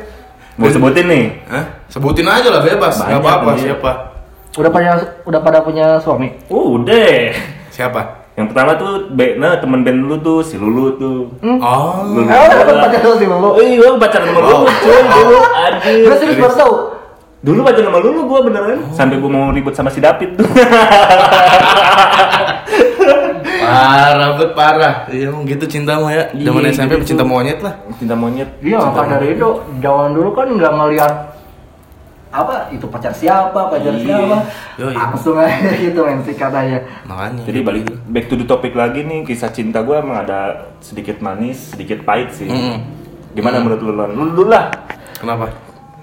Gue 0.51 0.69
sebutin 0.69 1.05
nih. 1.05 1.25
Hah? 1.47 1.65
Sebutin 1.85 2.25
aja 2.25 2.49
lah 2.49 2.61
bebas, 2.61 2.95
nggak 2.97 3.19
apa-apa 3.19 3.51
siapa. 3.55 3.91
udah 4.51 4.67
pada 4.67 4.89
udah 5.23 5.39
pada 5.39 5.59
punya 5.59 5.95
suami 5.97 6.27
udah. 6.47 7.31
Siapa? 7.69 8.20
Yang 8.41 8.57
pertama 8.57 8.71
tuh 8.73 8.91
be, 9.13 9.37
nah 9.37 9.53
temen 9.61 9.85
band 9.85 10.01
lu 10.01 10.17
tuh 10.17 10.41
si 10.41 10.57
Lulu 10.57 10.97
tuh. 10.97 11.29
Oh, 11.45 12.01
Lulu. 12.09 12.25
Eh, 12.25 12.47
pacar 12.81 13.05
lu 13.05 13.13
sih 13.21 13.29
Bang. 13.29 13.37
Oh 13.37 13.61
iya, 13.61 13.77
gue 13.77 14.01
pacaran 14.01 14.25
sama 14.25 14.41
Lulu 14.41 14.55
Oh. 14.57 14.65
cuy 14.65 14.97
dulu 15.05 15.37
anjir. 15.45 16.01
Gue 16.09 16.15
serius 16.17 16.37
baru 16.41 16.55
tau 16.57 16.73
Dulu 17.41 17.59
pacaran 17.61 17.85
sama 17.93 17.99
Lulu 18.01 18.19
gue 18.25 18.39
beneran 18.49 18.79
sampai 18.89 19.21
gue 19.21 19.29
mau 19.29 19.53
ribut 19.53 19.77
sama 19.77 19.93
si 19.93 20.01
David 20.01 20.41
tuh. 20.41 20.49
parah 23.61 24.29
bet 24.35 24.51
parah. 24.57 24.95
Iya, 25.07 25.29
emang 25.29 25.45
gitu 25.45 25.65
cinta 25.69 26.01
mah 26.01 26.11
ya. 26.11 26.23
Zaman 26.33 26.61
Iya, 26.65 26.73
SMP 26.73 26.91
gitu. 26.97 27.13
cinta 27.13 27.23
monyet 27.23 27.61
lah. 27.61 27.77
Cinta 27.95 28.17
monyet. 28.17 28.49
Iya 28.59 28.81
dari 28.89 29.37
itu 29.37 29.49
zaman 29.79 30.17
dulu 30.17 30.33
kan 30.33 30.49
nggak 30.49 30.73
ngeliat 30.73 31.13
apa 32.31 32.71
itu 32.71 32.87
pacar 32.87 33.11
siapa 33.11 33.67
pacar 33.67 33.91
Iya. 33.91 34.07
siapa 34.07 34.37
Yoi. 34.79 34.95
langsung 34.95 35.35
aja 35.35 35.51
gitu 35.83 35.99
main 35.99 36.23
sikat 36.23 36.47
aja 36.49 36.79
Makanya. 37.03 37.43
Jadi 37.43 37.59
balik 37.59 37.83
back 38.07 38.25
to 38.25 38.39
the 38.39 38.47
topic 38.47 38.71
lagi 38.71 39.03
nih 39.03 39.27
kisah 39.27 39.51
cinta 39.51 39.83
gue 39.83 39.93
emang 39.93 40.23
ada 40.23 40.71
sedikit 40.79 41.19
manis, 41.19 41.75
sedikit 41.75 42.07
pahit 42.07 42.31
sih. 42.31 42.47
Mm. 42.47 42.79
Gimana 43.35 43.59
menurut 43.59 43.83
lu? 43.83 43.91
Lu 43.91 44.23
dulu 44.31 44.47
lah. 44.47 44.71
Kenapa? 45.19 45.51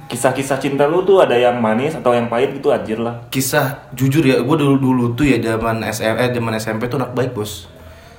Kisah-kisah 0.08 0.56
cinta 0.56 0.84
lu 0.84 1.04
tuh 1.04 1.20
ada 1.20 1.36
yang 1.36 1.60
manis 1.60 1.92
atau 1.92 2.16
yang 2.16 2.28
pahit 2.28 2.56
gitu 2.56 2.72
anjir 2.72 2.96
lah. 2.96 3.24
Kisah 3.28 3.88
jujur 3.92 4.24
ya, 4.24 4.40
gue 4.40 4.56
dulu 4.56 4.76
dulu 4.76 5.04
tuh 5.12 5.28
ya 5.28 5.36
zaman 5.36 5.84
SM, 5.84 6.16
eh, 6.16 6.28
zaman 6.32 6.52
SMP 6.56 6.88
tuh 6.88 6.96
anak 6.96 7.12
baik 7.12 7.32
bos. 7.32 7.68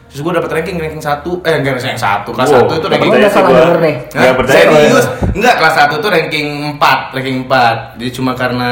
Terus 0.10 0.26
gue 0.26 0.34
dapet 0.34 0.50
ranking 0.50 0.78
ranking 0.82 1.04
satu, 1.06 1.38
eh 1.46 1.62
enggak 1.62 1.78
ranking 1.78 2.02
satu, 2.02 2.34
kelas 2.34 2.50
Wow, 2.50 2.66
satu 2.66 2.74
itu 2.82 2.88
ranking 2.90 3.12
sih 3.14 3.30
salah 3.30 3.50
denger 3.54 3.78
nih. 3.78 3.96
Hah? 4.10 4.22
Nggak 4.26 4.36
percaya 4.42 4.64
Serius? 4.66 5.06
ya. 5.06 5.14
Enggak, 5.38 5.56
kelas 5.62 5.76
1 5.78 6.02
tuh 6.02 6.10
ranking 6.10 6.48
4, 6.82 7.14
ranking 7.14 7.38
4. 7.46 8.02
Jadi 8.02 8.12
cuma 8.18 8.32
karena 8.34 8.70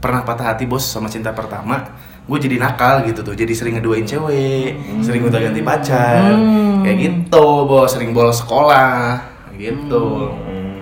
pernah 0.00 0.24
patah 0.24 0.56
hati 0.56 0.64
bos 0.64 0.80
sama 0.80 1.12
cinta 1.12 1.36
pertama, 1.36 1.84
gue 2.24 2.38
jadi 2.40 2.56
nakal 2.56 3.04
gitu 3.04 3.20
tuh. 3.20 3.36
Jadi 3.36 3.52
sering 3.52 3.76
ngeduain 3.76 4.08
cewek, 4.08 5.04
sering 5.04 5.28
udah 5.28 5.36
ganti 5.36 5.60
pacar. 5.60 6.32
Kayak 6.80 6.96
gitu, 6.96 7.46
bos, 7.68 7.92
sering 7.92 8.16
bolos 8.16 8.40
sekolah. 8.40 9.20
Gitu. 9.60 10.04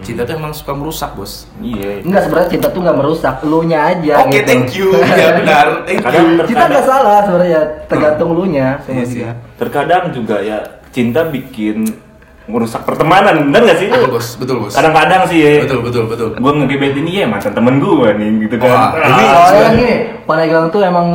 Cinta 0.02 0.26
tuh 0.26 0.34
emang 0.34 0.52
suka 0.52 0.72
merusak, 0.74 1.14
bos. 1.14 1.46
Iya. 1.62 2.02
Enggak 2.02 2.26
sebenarnya 2.26 2.50
cinta 2.50 2.66
tuh 2.74 2.80
nggak 2.82 2.98
merusak 2.98 3.34
lu 3.46 3.62
nya 3.62 3.80
aja 3.94 4.14
Oke, 4.26 4.42
gitu. 4.42 4.48
thank 4.50 4.70
you. 4.74 4.88
Ya 4.98 5.28
benar. 5.38 5.66
Thank 5.86 6.02
Kadang 6.02 6.26
you. 6.26 6.46
cinta 6.50 6.64
nggak 6.66 6.86
salah 6.86 7.18
sebenarnya 7.26 7.60
tergantung 7.86 8.30
lu 8.34 8.44
nya 8.50 8.82
sama 8.82 8.98
Iya 8.98 9.04
dia 9.06 9.30
Terkadang 9.56 10.04
juga 10.10 10.36
ya 10.42 10.58
cinta 10.92 11.24
bikin 11.24 11.86
merusak 12.44 12.82
pertemanan, 12.82 13.48
bener 13.48 13.62
gak 13.64 13.78
sih? 13.78 13.86
Betul, 13.86 14.08
bos. 14.10 14.26
Betul, 14.34 14.56
bos. 14.60 14.72
Kadang-kadang 14.72 15.22
sih 15.26 15.38
ya. 15.38 15.52
Betul, 15.62 15.80
betul, 15.80 16.04
betul. 16.06 16.28
Gue 16.34 16.52
ngegebet 16.52 16.94
ini 16.96 17.10
ya 17.16 17.26
mantan 17.26 17.52
temen 17.52 17.78
gue 17.78 18.08
nih 18.12 18.30
gitu 18.42 18.54
kan. 18.58 18.66
Wah, 18.66 18.88
Ah, 18.92 19.08
ini- 19.08 19.30
Soalnya 19.30 19.70
gini, 19.72 19.90
Pandeglang 20.22 20.66
tuh 20.68 20.80
emang 20.80 21.06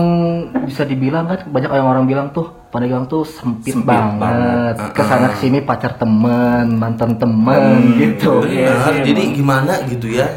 bisa 0.64 0.84
dibilang 0.84 1.26
kan 1.26 1.40
banyak 1.46 1.70
yang 1.70 1.88
orang 1.88 2.06
bilang 2.06 2.28
tuh 2.30 2.52
Pandeglang 2.68 3.08
tuh 3.08 3.24
sempit, 3.24 3.72
Sempit 3.72 3.88
banget. 3.88 4.20
banget. 4.20 4.76
Ke 4.92 5.02
sana 5.02 5.28
ke 5.30 5.38
sini 5.38 5.60
pacar 5.62 5.96
temen, 5.96 6.76
mantan 6.76 7.16
temen 7.16 7.96
gitu. 7.96 8.44
Iya 8.44 8.68
Benar. 8.70 8.84
sih, 8.86 8.98
Jadi 9.06 9.22
emang. 9.22 9.36
gimana 9.36 9.74
gitu 9.86 10.08
ya? 10.10 10.28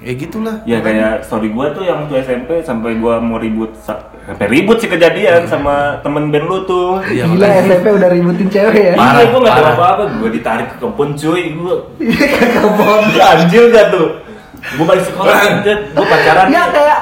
Ya 0.00 0.12
gitulah. 0.14 0.56
Ya 0.64 0.80
kayak 0.80 1.22
story 1.22 1.48
gua 1.48 1.70
tuh 1.70 1.84
yang 1.84 2.02
waktu 2.02 2.24
SMP 2.24 2.60
sampai 2.60 2.96
gua 2.96 3.20
mau 3.20 3.36
ribut 3.36 3.68
sa- 3.76 4.00
sampai 4.22 4.48
ribut 4.48 4.76
sih 4.76 4.88
kejadian 4.88 5.44
sama 5.44 6.00
temen 6.00 6.28
band 6.28 6.46
lu 6.46 6.64
tuh. 6.64 7.04
Iya, 7.04 7.24
Gila 7.26 7.36
makanya. 7.38 7.60
SMP 7.68 7.86
udah 7.92 8.08
ributin 8.08 8.48
cewek 8.48 8.74
ya. 8.74 8.94
Iya, 8.94 9.28
gua 9.28 9.38
gak 9.38 9.52
tahu 9.52 9.60
parah. 9.62 9.74
apa-apa, 9.74 10.02
gua 10.16 10.28
ditarik 10.30 10.66
ke 10.66 10.76
kebun 10.78 11.10
cuy, 11.14 11.42
gua 11.52 11.74
Kebon. 12.32 13.02
anjir 13.14 13.64
gak 13.68 13.86
tuh? 13.90 14.08
Gua 14.70 14.84
balik 14.86 15.04
sekolah, 15.04 15.36
anjir, 15.38 15.76
gua 15.92 16.04
pacaran 16.06 16.46
Ya 16.48 16.62
kayak 16.70 16.98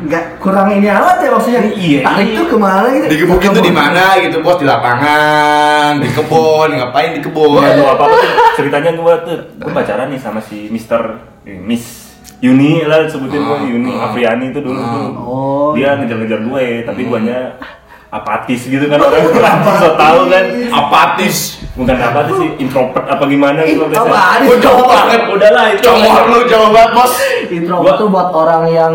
nggak 0.00 0.24
kurang 0.38 0.68
ini 0.70 0.86
amat 0.86 1.18
ya 1.18 1.28
maksudnya. 1.28 1.60
Iya, 1.66 1.98
Tarik 2.00 2.26
iya. 2.26 2.36
tuh 2.36 2.46
ke 2.46 2.56
mana 2.56 2.86
gitu? 2.90 3.06
Digebukin 3.10 3.50
tuh 3.52 3.64
di 3.64 3.74
mana 3.74 4.04
gitu, 4.20 4.36
bos? 4.38 4.54
Di 4.54 4.66
lapangan, 4.66 5.98
di 5.98 6.08
kebun, 6.08 6.68
ngapain 6.72 7.10
di 7.10 7.20
kebun? 7.20 7.58
Gua 7.58 7.62
gak 7.64 7.74
tahu 7.74 7.88
apa-apa 7.88 8.14
tuh, 8.16 8.30
ceritanya 8.54 8.90
gua 8.94 9.12
tuh, 9.20 9.34
gua 9.56 9.72
pacaran 9.72 10.06
nih 10.08 10.18
sama 10.18 10.38
si 10.38 10.66
Mister 10.68 11.02
eh, 11.42 11.58
Miss 11.58 11.99
Yuni 12.40 12.82
lah 12.82 13.04
sebutin 13.04 13.40
gua 13.40 13.60
Yuni 13.60 13.92
Afriani 13.92 14.48
itu 14.48 14.58
dulu 14.58 14.76
tuh. 14.76 15.06
Oh. 15.14 15.70
Dia 15.72 15.92
ngejar-ngejar 15.94 16.40
gue, 16.42 16.64
tapi 16.82 17.00
guanya 17.04 17.60
apatis 18.08 18.66
gitu 18.66 18.84
kan 18.84 18.98
orang 18.98 19.22
orang 19.38 19.58
so 19.78 19.88
tahu 19.94 20.20
kan 20.26 20.44
Apatis. 20.68 21.62
bukan 21.72 21.94
apatis 21.94 22.34
sih 22.34 22.50
introvert 22.58 23.06
apa 23.06 23.22
gimana 23.24 23.62
gitu 23.62 23.86
Ih, 23.86 23.88
biasanya. 23.88 24.42
Gue 24.42 24.56
jauh 24.58 24.82
banget. 24.82 25.20
udahlah 25.30 25.64
itu 25.70 25.80
Congor 25.80 26.22
lu 26.26 26.40
jauh 26.44 26.68
banget 26.68 26.90
bos. 26.92 27.12
introvert 27.48 27.96
tuh 27.96 28.08
buat 28.08 28.28
orang 28.34 28.64
yang 28.66 28.92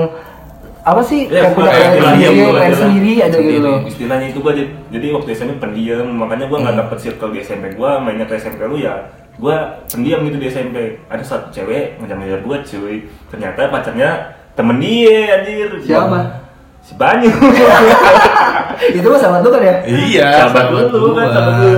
apa 0.83 1.01
sih 1.01 1.25
Ya, 1.25 1.47
kayak 1.47 1.55
punya 1.55 1.71
kayak 1.71 1.89
sendiri, 1.95 2.43
pengen 2.51 2.75
sendiri 2.75 3.11
aja 3.15 3.25
gitu 3.31 3.37
sendiri. 3.39 3.63
loh. 3.63 3.77
Istilahnya 3.87 4.27
itu 4.27 4.39
gua 4.39 4.53
jadi, 4.53 4.69
jadi 4.91 5.07
waktu 5.13 5.29
SMP 5.31 5.51
pendiam, 5.57 6.05
makanya 6.11 6.45
gua 6.45 6.57
nggak 6.61 6.77
dapet 6.77 6.97
circle 6.99 7.31
di 7.31 7.39
SMP 7.39 7.65
gua, 7.73 7.97
mainnya 7.97 8.25
ke 8.25 8.35
SMP 8.35 8.61
lu 8.63 8.77
ya. 8.77 9.09
Gua 9.35 9.83
pendiam 9.91 10.23
gitu 10.23 10.37
di 10.39 10.47
SMP. 10.47 10.99
Ada 11.11 11.23
satu 11.23 11.47
cewek 11.51 11.99
ngejar-ngejar 11.99 12.39
gua 12.41 12.57
cuy. 12.63 13.07
Ternyata 13.27 13.67
pacarnya 13.67 14.09
temen 14.55 14.79
dia 14.79 15.41
anjir. 15.41 15.69
Siapa? 15.83 16.19
Si 16.85 16.93
Banyu. 16.95 17.31
itu 18.97 19.07
mah 19.07 19.19
sahabat 19.19 19.41
lu 19.41 19.49
kan 19.49 19.61
ya? 19.63 19.75
Iya, 19.89 20.29
Sahabat 20.47 20.65
lu 20.71 21.11
kan, 21.11 21.25
gua. 21.25 21.33
sahabat 21.33 21.55
lu. 21.61 21.73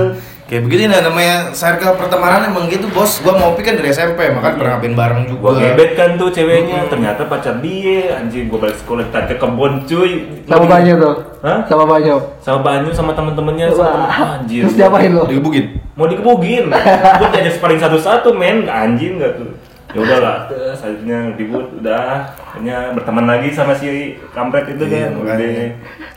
Kayak 0.48 0.64
begini 0.64 0.88
nah 0.88 1.04
namanya 1.04 1.52
circle 1.52 1.92
pertemanan 1.94 2.48
emang 2.48 2.66
gitu 2.66 2.88
bos. 2.88 3.20
Gua 3.20 3.36
ngopi 3.36 3.60
kan 3.60 3.76
dari 3.76 3.92
SMP, 3.92 4.32
makanya 4.32 4.56
pernah 4.56 4.72
ngapain 4.74 4.96
bareng 4.96 5.22
juga. 5.28 5.40
gua 5.44 5.52
gebet 5.60 5.90
kan 5.92 6.16
tuh 6.16 6.32
ceweknya, 6.32 6.78
Hmm. 6.82 6.88
ternyata 6.88 7.28
pacar 7.28 7.60
dia. 7.60 8.16
Anjing 8.16 8.48
gua 8.48 8.64
balik 8.64 8.80
sekolah 8.80 9.04
tadi 9.06 9.28
ke 9.28 9.36
kebon 9.36 9.84
cuy. 9.84 10.12
Sama 10.42 10.56
Lagi- 10.58 10.70
Banyu 10.72 10.92
tuh. 10.96 11.14
Hah? 11.38 11.58
Sama 11.62 11.84
Banyu. 11.84 12.16
Sama 12.40 12.58
Banyu 12.58 12.90
sama 12.90 13.12
temen-temennya 13.12 13.66
sama 13.70 13.92
temen- 13.92 14.12
anjir. 14.40 14.62
Terus 14.64 14.74
diapain 14.74 15.12
lo? 15.12 15.24
Digebugin. 15.24 15.66
mau 15.92 16.06
dikebugin 16.06 16.70
gue 16.70 17.28
jadi 17.34 17.50
sparring 17.50 17.82
satu-satu 17.82 18.30
men 18.30 18.70
anjing 18.70 19.18
gak 19.18 19.34
tuh 19.34 19.50
ya 19.98 20.04
udahlah 20.06 20.36
akhirnya 20.72 21.18
ribut 21.34 21.66
udah 21.74 22.06
akhirnya 22.48 22.76
berteman 22.94 23.26
lagi 23.26 23.50
sama 23.50 23.74
si 23.74 23.88
kampret 24.30 24.70
itu 24.70 24.84
Iya, 24.84 25.10
kan 25.10 25.18
udah 25.18 25.34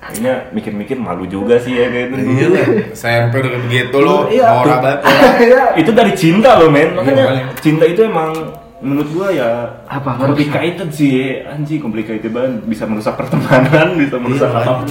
akhirnya 0.02 0.34
mikir-mikir 0.50 0.96
malu 0.96 1.26
juga 1.26 1.58
sih 1.58 1.74
ya 1.74 1.90
kayak 1.90 2.08
gitu 2.14 2.30
Iya 2.30 2.48
lah. 2.48 2.68
SMP 2.94 3.34
udah 3.36 3.50
kayak 3.50 3.64
begitu 3.66 3.98
lo. 3.98 4.18
Iya. 4.28 4.48
Norak 4.54 4.80
banget. 4.80 5.00
Iya. 5.42 5.64
itu 5.76 5.92
dari 5.92 6.14
cinta 6.14 6.56
loh 6.56 6.70
men 6.70 6.94
makanya 6.94 7.16
Iya, 7.16 7.26
makanya. 7.26 7.46
cinta 7.58 7.84
itu 7.84 8.02
emang 8.04 8.32
menurut 8.78 9.10
gua 9.10 9.28
ya 9.30 9.50
Apa? 9.86 10.18
complicated 10.18 10.90
sih 10.90 11.42
anjing 11.44 11.78
complicated 11.78 12.30
banget 12.30 12.66
bisa 12.66 12.86
merusak 12.86 13.14
pertemanan 13.14 13.94
bisa 14.02 14.18
merusak 14.18 14.50
Iya, 14.50 14.62
apa 14.62 14.86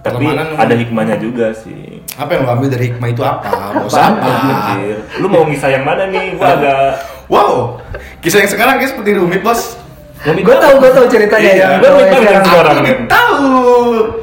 tapi 0.00 0.24
Pertemanan 0.24 0.56
ada 0.56 0.74
hikmahnya 0.74 1.16
juga 1.16 1.52
sih 1.52 2.00
Apa 2.16 2.32
yang 2.32 2.42
lo 2.42 2.50
ambil 2.52 2.72
dari 2.72 2.88
hikmah 2.88 3.08
itu 3.08 3.20
apa? 3.20 3.52
Bos 3.84 3.92
apa? 3.92 4.24
Anjir. 4.24 4.96
lu 5.20 5.28
mau 5.28 5.44
ngisah 5.44 5.70
yang 5.70 5.84
mana 5.84 6.08
nih 6.08 6.34
gua 6.34 6.48
agak 6.54 6.82
Wow. 7.30 7.78
Kisah 8.18 8.42
yang 8.42 8.50
sekarang 8.50 8.74
kayak 8.76 8.90
seperti 8.90 9.10
rumit 9.14 9.40
bos. 9.40 9.78
Gue 10.20 10.52
tau, 10.52 10.76
gue 10.76 10.90
tau 10.92 11.06
ceritanya 11.08 11.40
Iya, 11.48 11.56
ya. 11.56 11.68
Gua 11.80 11.90
rumit 11.94 12.06
yang 12.06 12.20
banget 12.20 12.44
sekarang. 12.44 12.74
sekarang. 12.76 12.76
Aku 12.76 13.06
tahu. 13.08 13.48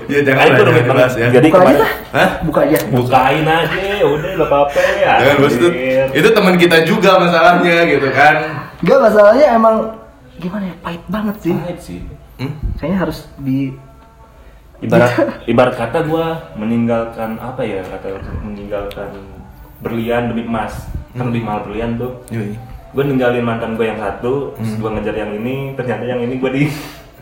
Ya 0.05 0.19
jangan 0.21 0.37
Nah, 0.39 0.51
itu 0.51 0.61
rumit 0.61 0.85
banget 0.85 1.09
ya. 1.09 1.27
jadi 1.31 1.47
Buka 1.47 1.57
aja 1.57 1.65
kemarin 1.65 1.79
lah. 1.79 1.91
Hah? 2.13 2.29
Buka 2.39 2.59
aja. 2.61 2.77
bukain 2.87 3.45
aja 3.47 4.05
udah 4.05 4.29
nggak 4.29 4.47
apa-apa 4.47 4.79
ya 4.95 5.11
Jangan 5.17 5.35
bos 5.37 5.53
itu. 5.53 5.67
Itu 6.13 6.27
teman 6.31 6.55
kita 6.55 6.77
juga 6.83 7.11
masalahnya 7.17 7.77
gitu 7.87 8.07
kan. 8.11 8.35
Gak 8.77 8.99
masalahnya 9.01 9.47
emang 9.49 9.75
gimana 10.37 10.63
ya 10.67 10.75
pahit 10.77 11.03
banget 11.07 11.35
sih. 11.41 11.53
Pahit 11.55 11.79
sih 11.81 11.99
Hmm? 12.37 12.53
Kayaknya 12.77 12.97
harus 13.01 13.17
di 13.35 13.73
ibarat 14.77 15.09
ibarat 15.49 15.73
kata 15.73 16.05
gua 16.05 16.53
meninggalkan 16.53 17.41
apa 17.41 17.65
ya 17.65 17.81
kata 17.81 18.21
meninggalkan 18.43 19.09
berlian 19.79 20.29
demi 20.29 20.45
emas 20.45 20.85
kan 21.11 21.25
lebih 21.25 21.41
mahal 21.41 21.65
berlian 21.65 21.97
tuh 21.97 22.21
Yoi. 22.29 22.53
Gue 22.93 23.03
ninggalin 23.03 23.43
mantan 23.43 23.75
gue 23.75 23.85
yang 23.85 23.99
satu 23.99 24.55
terus 24.55 24.73
gue 24.79 24.89
ngejar 24.89 25.15
yang 25.15 25.31
ini 25.35 25.75
ternyata 25.75 26.03
yang 26.07 26.21
ini 26.23 26.35
gue 26.39 26.51
di 26.51 26.65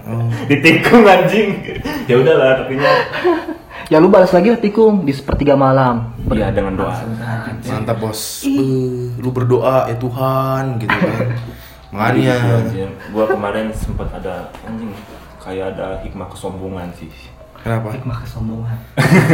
Oh. 0.05 0.29
ditikung 0.49 1.01
anjing 1.01 1.81
ya 2.05 2.21
udahlah 2.21 2.61
tapi 2.61 2.77
ya 3.89 3.97
lu 3.97 4.05
balas 4.05 4.29
lagi 4.29 4.53
lah 4.53 4.61
tikung 4.61 5.01
di 5.01 5.09
sepertiga 5.09 5.57
malam. 5.57 6.13
iya 6.29 6.53
dengan 6.53 6.77
doa 6.77 6.93
Mantap 7.65 7.97
bos. 7.97 8.45
Beuh, 8.45 9.17
lu 9.17 9.29
berdoa 9.33 9.89
ya 9.89 9.97
Tuhan 9.97 10.77
gitu 10.77 10.93
kan. 10.93 11.33
Makanya. 11.95 12.37
gue 13.09 13.25
kemarin 13.25 13.73
sempat 13.73 14.13
ada 14.13 14.53
anjing 14.69 14.93
kayak 15.41 15.73
ada 15.73 16.01
hikmah 16.05 16.29
kesombongan 16.29 16.89
sih 16.97 17.09
Kenapa? 17.65 17.87
Hikmah 17.91 18.17
kesombongan. 18.21 18.77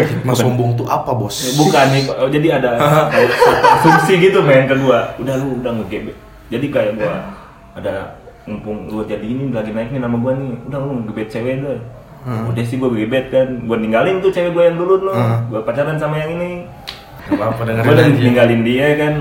Hikmah 0.08 0.32
sombong 0.34 0.72
tuh 0.74 0.88
apa 0.88 1.12
bos? 1.12 1.36
bukan 1.54 1.86
nih 1.92 2.04
oh, 2.08 2.32
jadi 2.32 2.48
ada 2.58 2.80
asumsi 3.76 4.14
gitu 4.22 4.40
main 4.40 4.64
ke 4.64 4.76
gua 4.78 5.12
udah 5.20 5.36
lu 5.36 5.60
udah 5.60 5.72
ngegebet 5.76 6.16
jadi 6.48 6.66
kayak 6.66 6.92
gua 6.96 7.16
ada 7.74 8.16
mumpung 8.44 8.88
lu 8.88 9.04
jadi 9.04 9.20
ini 9.22 9.52
lagi 9.52 9.70
naik 9.70 9.92
nih 9.92 10.00
nama 10.00 10.16
gua 10.16 10.32
nih 10.34 10.56
udah 10.64 10.80
lu 10.80 10.90
ngegebet 11.02 11.28
cewek 11.28 11.60
deh 11.60 11.80
udah 12.24 12.64
sih 12.64 12.78
gua 12.78 12.90
gebet 12.90 13.26
kan 13.28 13.48
gua 13.64 13.76
ninggalin 13.76 14.18
tuh 14.20 14.32
cewek 14.32 14.52
gua 14.52 14.64
yang 14.66 14.78
dulu 14.78 14.94
lo 15.02 15.12
Hmm. 15.12 15.40
gua 15.48 15.62
pacaran 15.62 16.00
sama 16.00 16.16
yang 16.18 16.32
ini 16.34 16.64
Gak 17.22 17.36
apa-apa 17.36 17.62
dengerin 17.66 17.84
gua 17.84 17.94
udah 17.94 18.08
ninggalin 18.18 18.62
dia 18.64 18.88
kan 18.96 19.14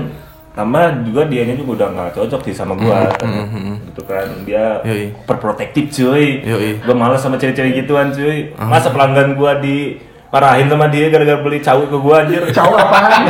tambah 0.51 0.83
juga 1.03 1.21
dianya 1.25 1.55
juga 1.55 1.71
udah 1.77 1.87
nggak 1.91 2.09
cocok 2.13 2.41
sih 2.43 2.55
sama 2.55 2.73
gua 2.75 3.11
Hmm, 3.19 3.43
hmm, 3.45 3.49
hmm. 3.51 3.77
Gitu 3.91 4.01
kan 4.01 4.23
dia 4.41 4.79
Yoi. 4.81 5.11
perprotektif 5.21 5.91
cuy 5.91 6.39
Yoi. 6.41 6.79
gua 6.79 6.95
males 6.95 7.19
sama 7.19 7.35
cewek-cewek 7.35 7.75
gituan 7.77 8.09
cuy 8.09 8.55
masa 8.57 8.87
pelanggan 8.87 9.35
gua 9.35 9.59
di 9.59 9.99
parahin 10.27 10.65
sama 10.65 10.87
dia 10.87 11.11
gara-gara 11.11 11.37
beli 11.37 11.59
cawik 11.59 11.87
ke 11.87 11.97
gua 11.97 12.23
anjir 12.23 12.39
Cowok 12.55 12.77
apaan? 12.79 13.21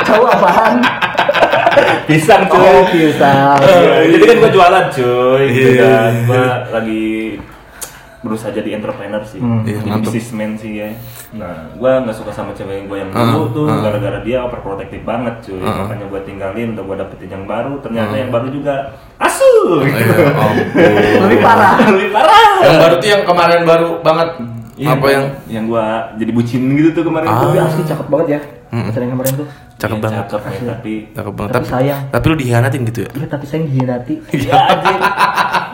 Cowok 0.00 0.30
apaan? 0.32 0.74
pisang 2.06 2.46
cuy 2.46 2.62
Oh, 2.62 2.86
pisang. 2.86 3.58
Jadi 4.06 4.24
kan 4.24 4.36
gua 4.38 4.50
jualan 4.50 4.84
cuy 4.88 5.44
gitu 5.50 5.70
Iya, 5.74 5.82
kan 5.82 6.12
iya. 6.14 6.22
gua 6.24 6.44
lagi 6.70 7.06
berusaha 8.26 8.50
jadi 8.50 8.68
entrepreneur 8.74 9.22
sih 9.22 9.38
Hmm. 9.38 9.62
Iya, 9.62 9.78
jadi 9.78 9.88
mantap. 9.88 10.04
businessman 10.08 10.50
sih 10.54 10.72
ya 10.74 10.88
nah 11.32 11.54
gua 11.72 12.02
nggak 12.02 12.14
suka 12.14 12.30
sama 12.30 12.50
cewek 12.52 12.84
gua 12.84 12.98
yang 12.98 13.08
dulu 13.08 13.22
Ah, 13.40 13.46
tuh 13.48 13.64
ah. 13.66 13.78
gara-gara 13.80 14.18
dia 14.20 14.38
overprotective 14.40 15.02
banget 15.02 15.34
cuy 15.40 15.58
ah. 15.58 15.74
makanya 15.80 16.06
gua 16.06 16.20
tinggalin 16.20 16.68
udah 16.72 16.84
gua 16.84 16.96
dapetin 16.98 17.30
yang 17.30 17.44
baru 17.44 17.72
ternyata 17.78 18.14
yang 18.14 18.28
baru 18.28 18.48
juga 18.48 18.74
asu 19.16 19.52
Ya 19.78 20.04
ampun. 20.36 20.56
Lebih 21.22 21.38
parah. 21.40 21.74
lebih 21.80 22.10
parah 22.10 22.40
Yang 22.60 22.76
baru 22.78 22.94
tuh 22.96 23.08
yang 23.08 23.22
kemarin 23.22 23.60
baru 23.62 23.88
banget. 24.00 24.28
Iya, 24.76 24.92
apa 24.92 25.06
yang 25.08 25.24
yang 25.48 25.64
gua 25.66 25.84
jadi 26.14 26.30
bucin 26.30 26.60
gitu 26.70 26.92
tuh 26.92 27.04
kemarin 27.04 27.26
Ah. 27.26 27.38
tuh 27.38 27.48
Tapi 27.48 27.58
asli 27.62 27.82
cakep 27.82 28.06
banget 28.06 28.28
ya. 28.28 28.40
Pacar 28.66 29.00
yang 29.00 29.12
kemarin 29.14 29.32
tuh. 29.36 29.48
cakep 29.76 29.92
Iya, 29.92 30.02
banget. 30.02 30.24
cakep 30.26 30.40
ya, 30.42 30.60
tapi 30.70 30.92
Cakep 31.10 31.32
banget. 31.34 31.52
Tapi 31.54 31.66
sayang. 31.66 32.00
Tapi 32.10 32.24
lu 32.26 32.36
dihianatin 32.36 32.80
gitu 32.84 33.00
ya? 33.02 33.10
Iya 33.14 33.26
tapi 33.26 33.44
saya 33.44 33.58
mengkhianati. 33.62 34.14
ya 34.46 34.56
anjing 34.66 34.98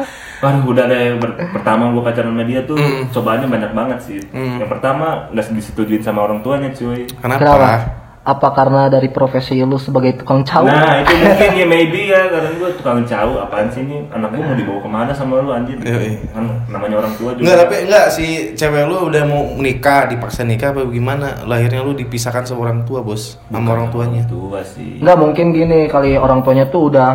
Waduh 0.42 0.64
udah 0.66 0.84
deh 0.84 1.16
ber- 1.16 1.38
pertama 1.54 1.88
gua 1.88 2.02
pacaran 2.02 2.34
sama 2.34 2.42
dia 2.42 2.66
tuh 2.66 2.74
Mm. 2.74 3.14
cobaannya 3.14 3.46
banyak 3.46 3.72
banget 3.72 3.98
sih. 4.02 4.18
Mm. 4.28 4.58
Yang 4.58 4.70
pertama 4.74 5.30
nggak 5.30 5.54
disetujuin 5.54 6.02
sama 6.02 6.26
orang 6.26 6.42
tuanya 6.42 6.68
cuy. 6.68 7.06
Kenapa? 7.08 8.02
Apa 8.22 8.54
karena 8.54 8.86
dari 8.86 9.10
profesi 9.10 9.58
lu 9.58 9.74
sebagai 9.76 10.14
tukang 10.14 10.42
cowok? 10.42 10.66
Nah 10.66 10.94
itu 10.98 11.10
mungkin 11.10 11.50
ya 11.58 11.66
maybe 11.66 12.06
ya 12.06 12.26
karena 12.26 12.54
gua 12.54 12.70
tukang 12.70 13.02
jauh 13.02 13.34
apaan 13.38 13.66
sih 13.66 13.82
ini 13.82 14.06
anak 14.10 14.30
gua 14.30 14.42
mau 14.44 14.54
dibawa 14.54 14.78
ke 14.78 14.86
mana 14.88 15.10
sama 15.10 15.38
lu 15.38 15.50
anjir? 15.50 15.74
Iya, 15.78 15.98
iya. 15.98 16.18
Kan 16.30 16.46
namanya 16.66 17.02
orang 17.02 17.14
tua 17.14 17.34
juga. 17.34 17.42
Enggak, 17.42 17.58
tapi 17.60 17.74
enggak 17.82 18.06
si 18.10 18.26
cewek 18.52 18.82
lu 18.86 19.10
udah 19.10 19.22
mau 19.26 19.42
nikah, 19.56 20.06
dipaksa 20.06 20.42
nikah 20.42 20.70
apa 20.70 20.86
gimana? 20.86 21.42
Lahirnya 21.42 21.82
lu 21.82 21.94
dipisahkan 21.94 22.46
sama 22.46 22.62
orang 22.64 22.82
tua, 22.82 23.02
Bos. 23.02 23.42
Sama 23.46 23.74
orang 23.74 23.90
tuanya. 23.90 24.22
tua 24.26 24.62
sih. 24.62 25.02
Enggak 25.02 25.18
mungkin 25.18 25.50
gini 25.50 25.86
kali 25.86 26.14
orang 26.14 26.42
tuanya 26.42 26.66
tuh 26.66 26.94
udah 26.94 27.10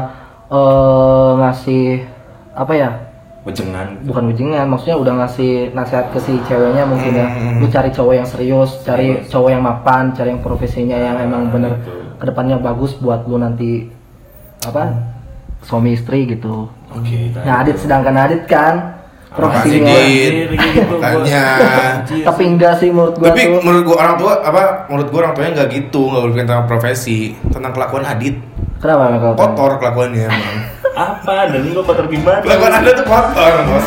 eh, 0.48 1.32
ngasih 1.40 2.04
apa 2.52 2.74
ya? 2.74 2.92
Wejengan. 3.48 4.04
Bukan 4.04 4.28
ujian, 4.28 4.68
maksudnya 4.68 5.00
udah 5.00 5.14
ngasih 5.24 5.72
nasihat 5.72 6.12
ke 6.12 6.20
si 6.20 6.36
ceweknya 6.44 6.84
mungkin 6.84 7.16
ya. 7.16 7.28
Hmm. 7.32 7.64
Lu 7.64 7.72
cari 7.72 7.90
cowok 7.90 8.14
yang 8.14 8.28
serius, 8.28 8.84
cari 8.84 9.16
Serius. 9.16 9.32
cowok 9.32 9.50
yang 9.56 9.64
mapan, 9.64 10.12
cari 10.12 10.36
yang 10.36 10.44
profesinya 10.44 10.98
yang 11.00 11.16
emang 11.16 11.48
bener 11.48 11.80
betul. 11.80 12.20
ke 12.20 12.26
depannya 12.28 12.60
bagus 12.60 13.00
buat 13.00 13.24
lu 13.24 13.40
nanti 13.40 13.88
apa? 14.62 14.92
Suami 15.64 15.96
istri 15.96 16.28
gitu. 16.28 16.68
Oke. 16.92 17.32
Nah, 17.40 17.64
Adit 17.64 17.80
sedangkan 17.80 18.20
Adit 18.20 18.44
kan 18.46 19.00
profesinya. 19.32 19.96
Gitu, 19.96 20.96
Makanya. 21.00 21.44
Tapi 22.28 22.44
enggak 22.44 22.84
sih 22.84 22.92
menurut 22.92 23.16
gua 23.16 23.32
Tapi 23.32 23.42
tuh. 23.48 23.60
menurut 23.64 23.84
gua 23.88 23.98
orang 24.04 24.16
tua 24.20 24.34
apa? 24.44 24.64
Menurut 24.92 25.08
gua 25.08 25.20
orang 25.24 25.34
tuanya 25.36 25.52
nggak 25.64 25.70
gitu, 25.72 26.02
nggak 26.04 26.22
berpikir 26.28 26.44
tentang 26.44 26.68
profesi, 26.68 27.20
tentang 27.48 27.72
kelakuan 27.72 28.04
Adit. 28.04 28.36
Kenapa 28.78 29.18
kalau 29.18 29.34
Kotor 29.34 29.72
kelakuannya 29.82 30.30
emang. 30.30 30.58
apa 30.98 31.54
dan 31.54 31.62
lu 31.62 31.82
kotor 31.82 32.06
gimana? 32.10 32.42
Kelakuan 32.42 32.74
Anda 32.74 32.92
tuh 32.94 33.06
kotor, 33.06 33.54
Bos. 33.66 33.86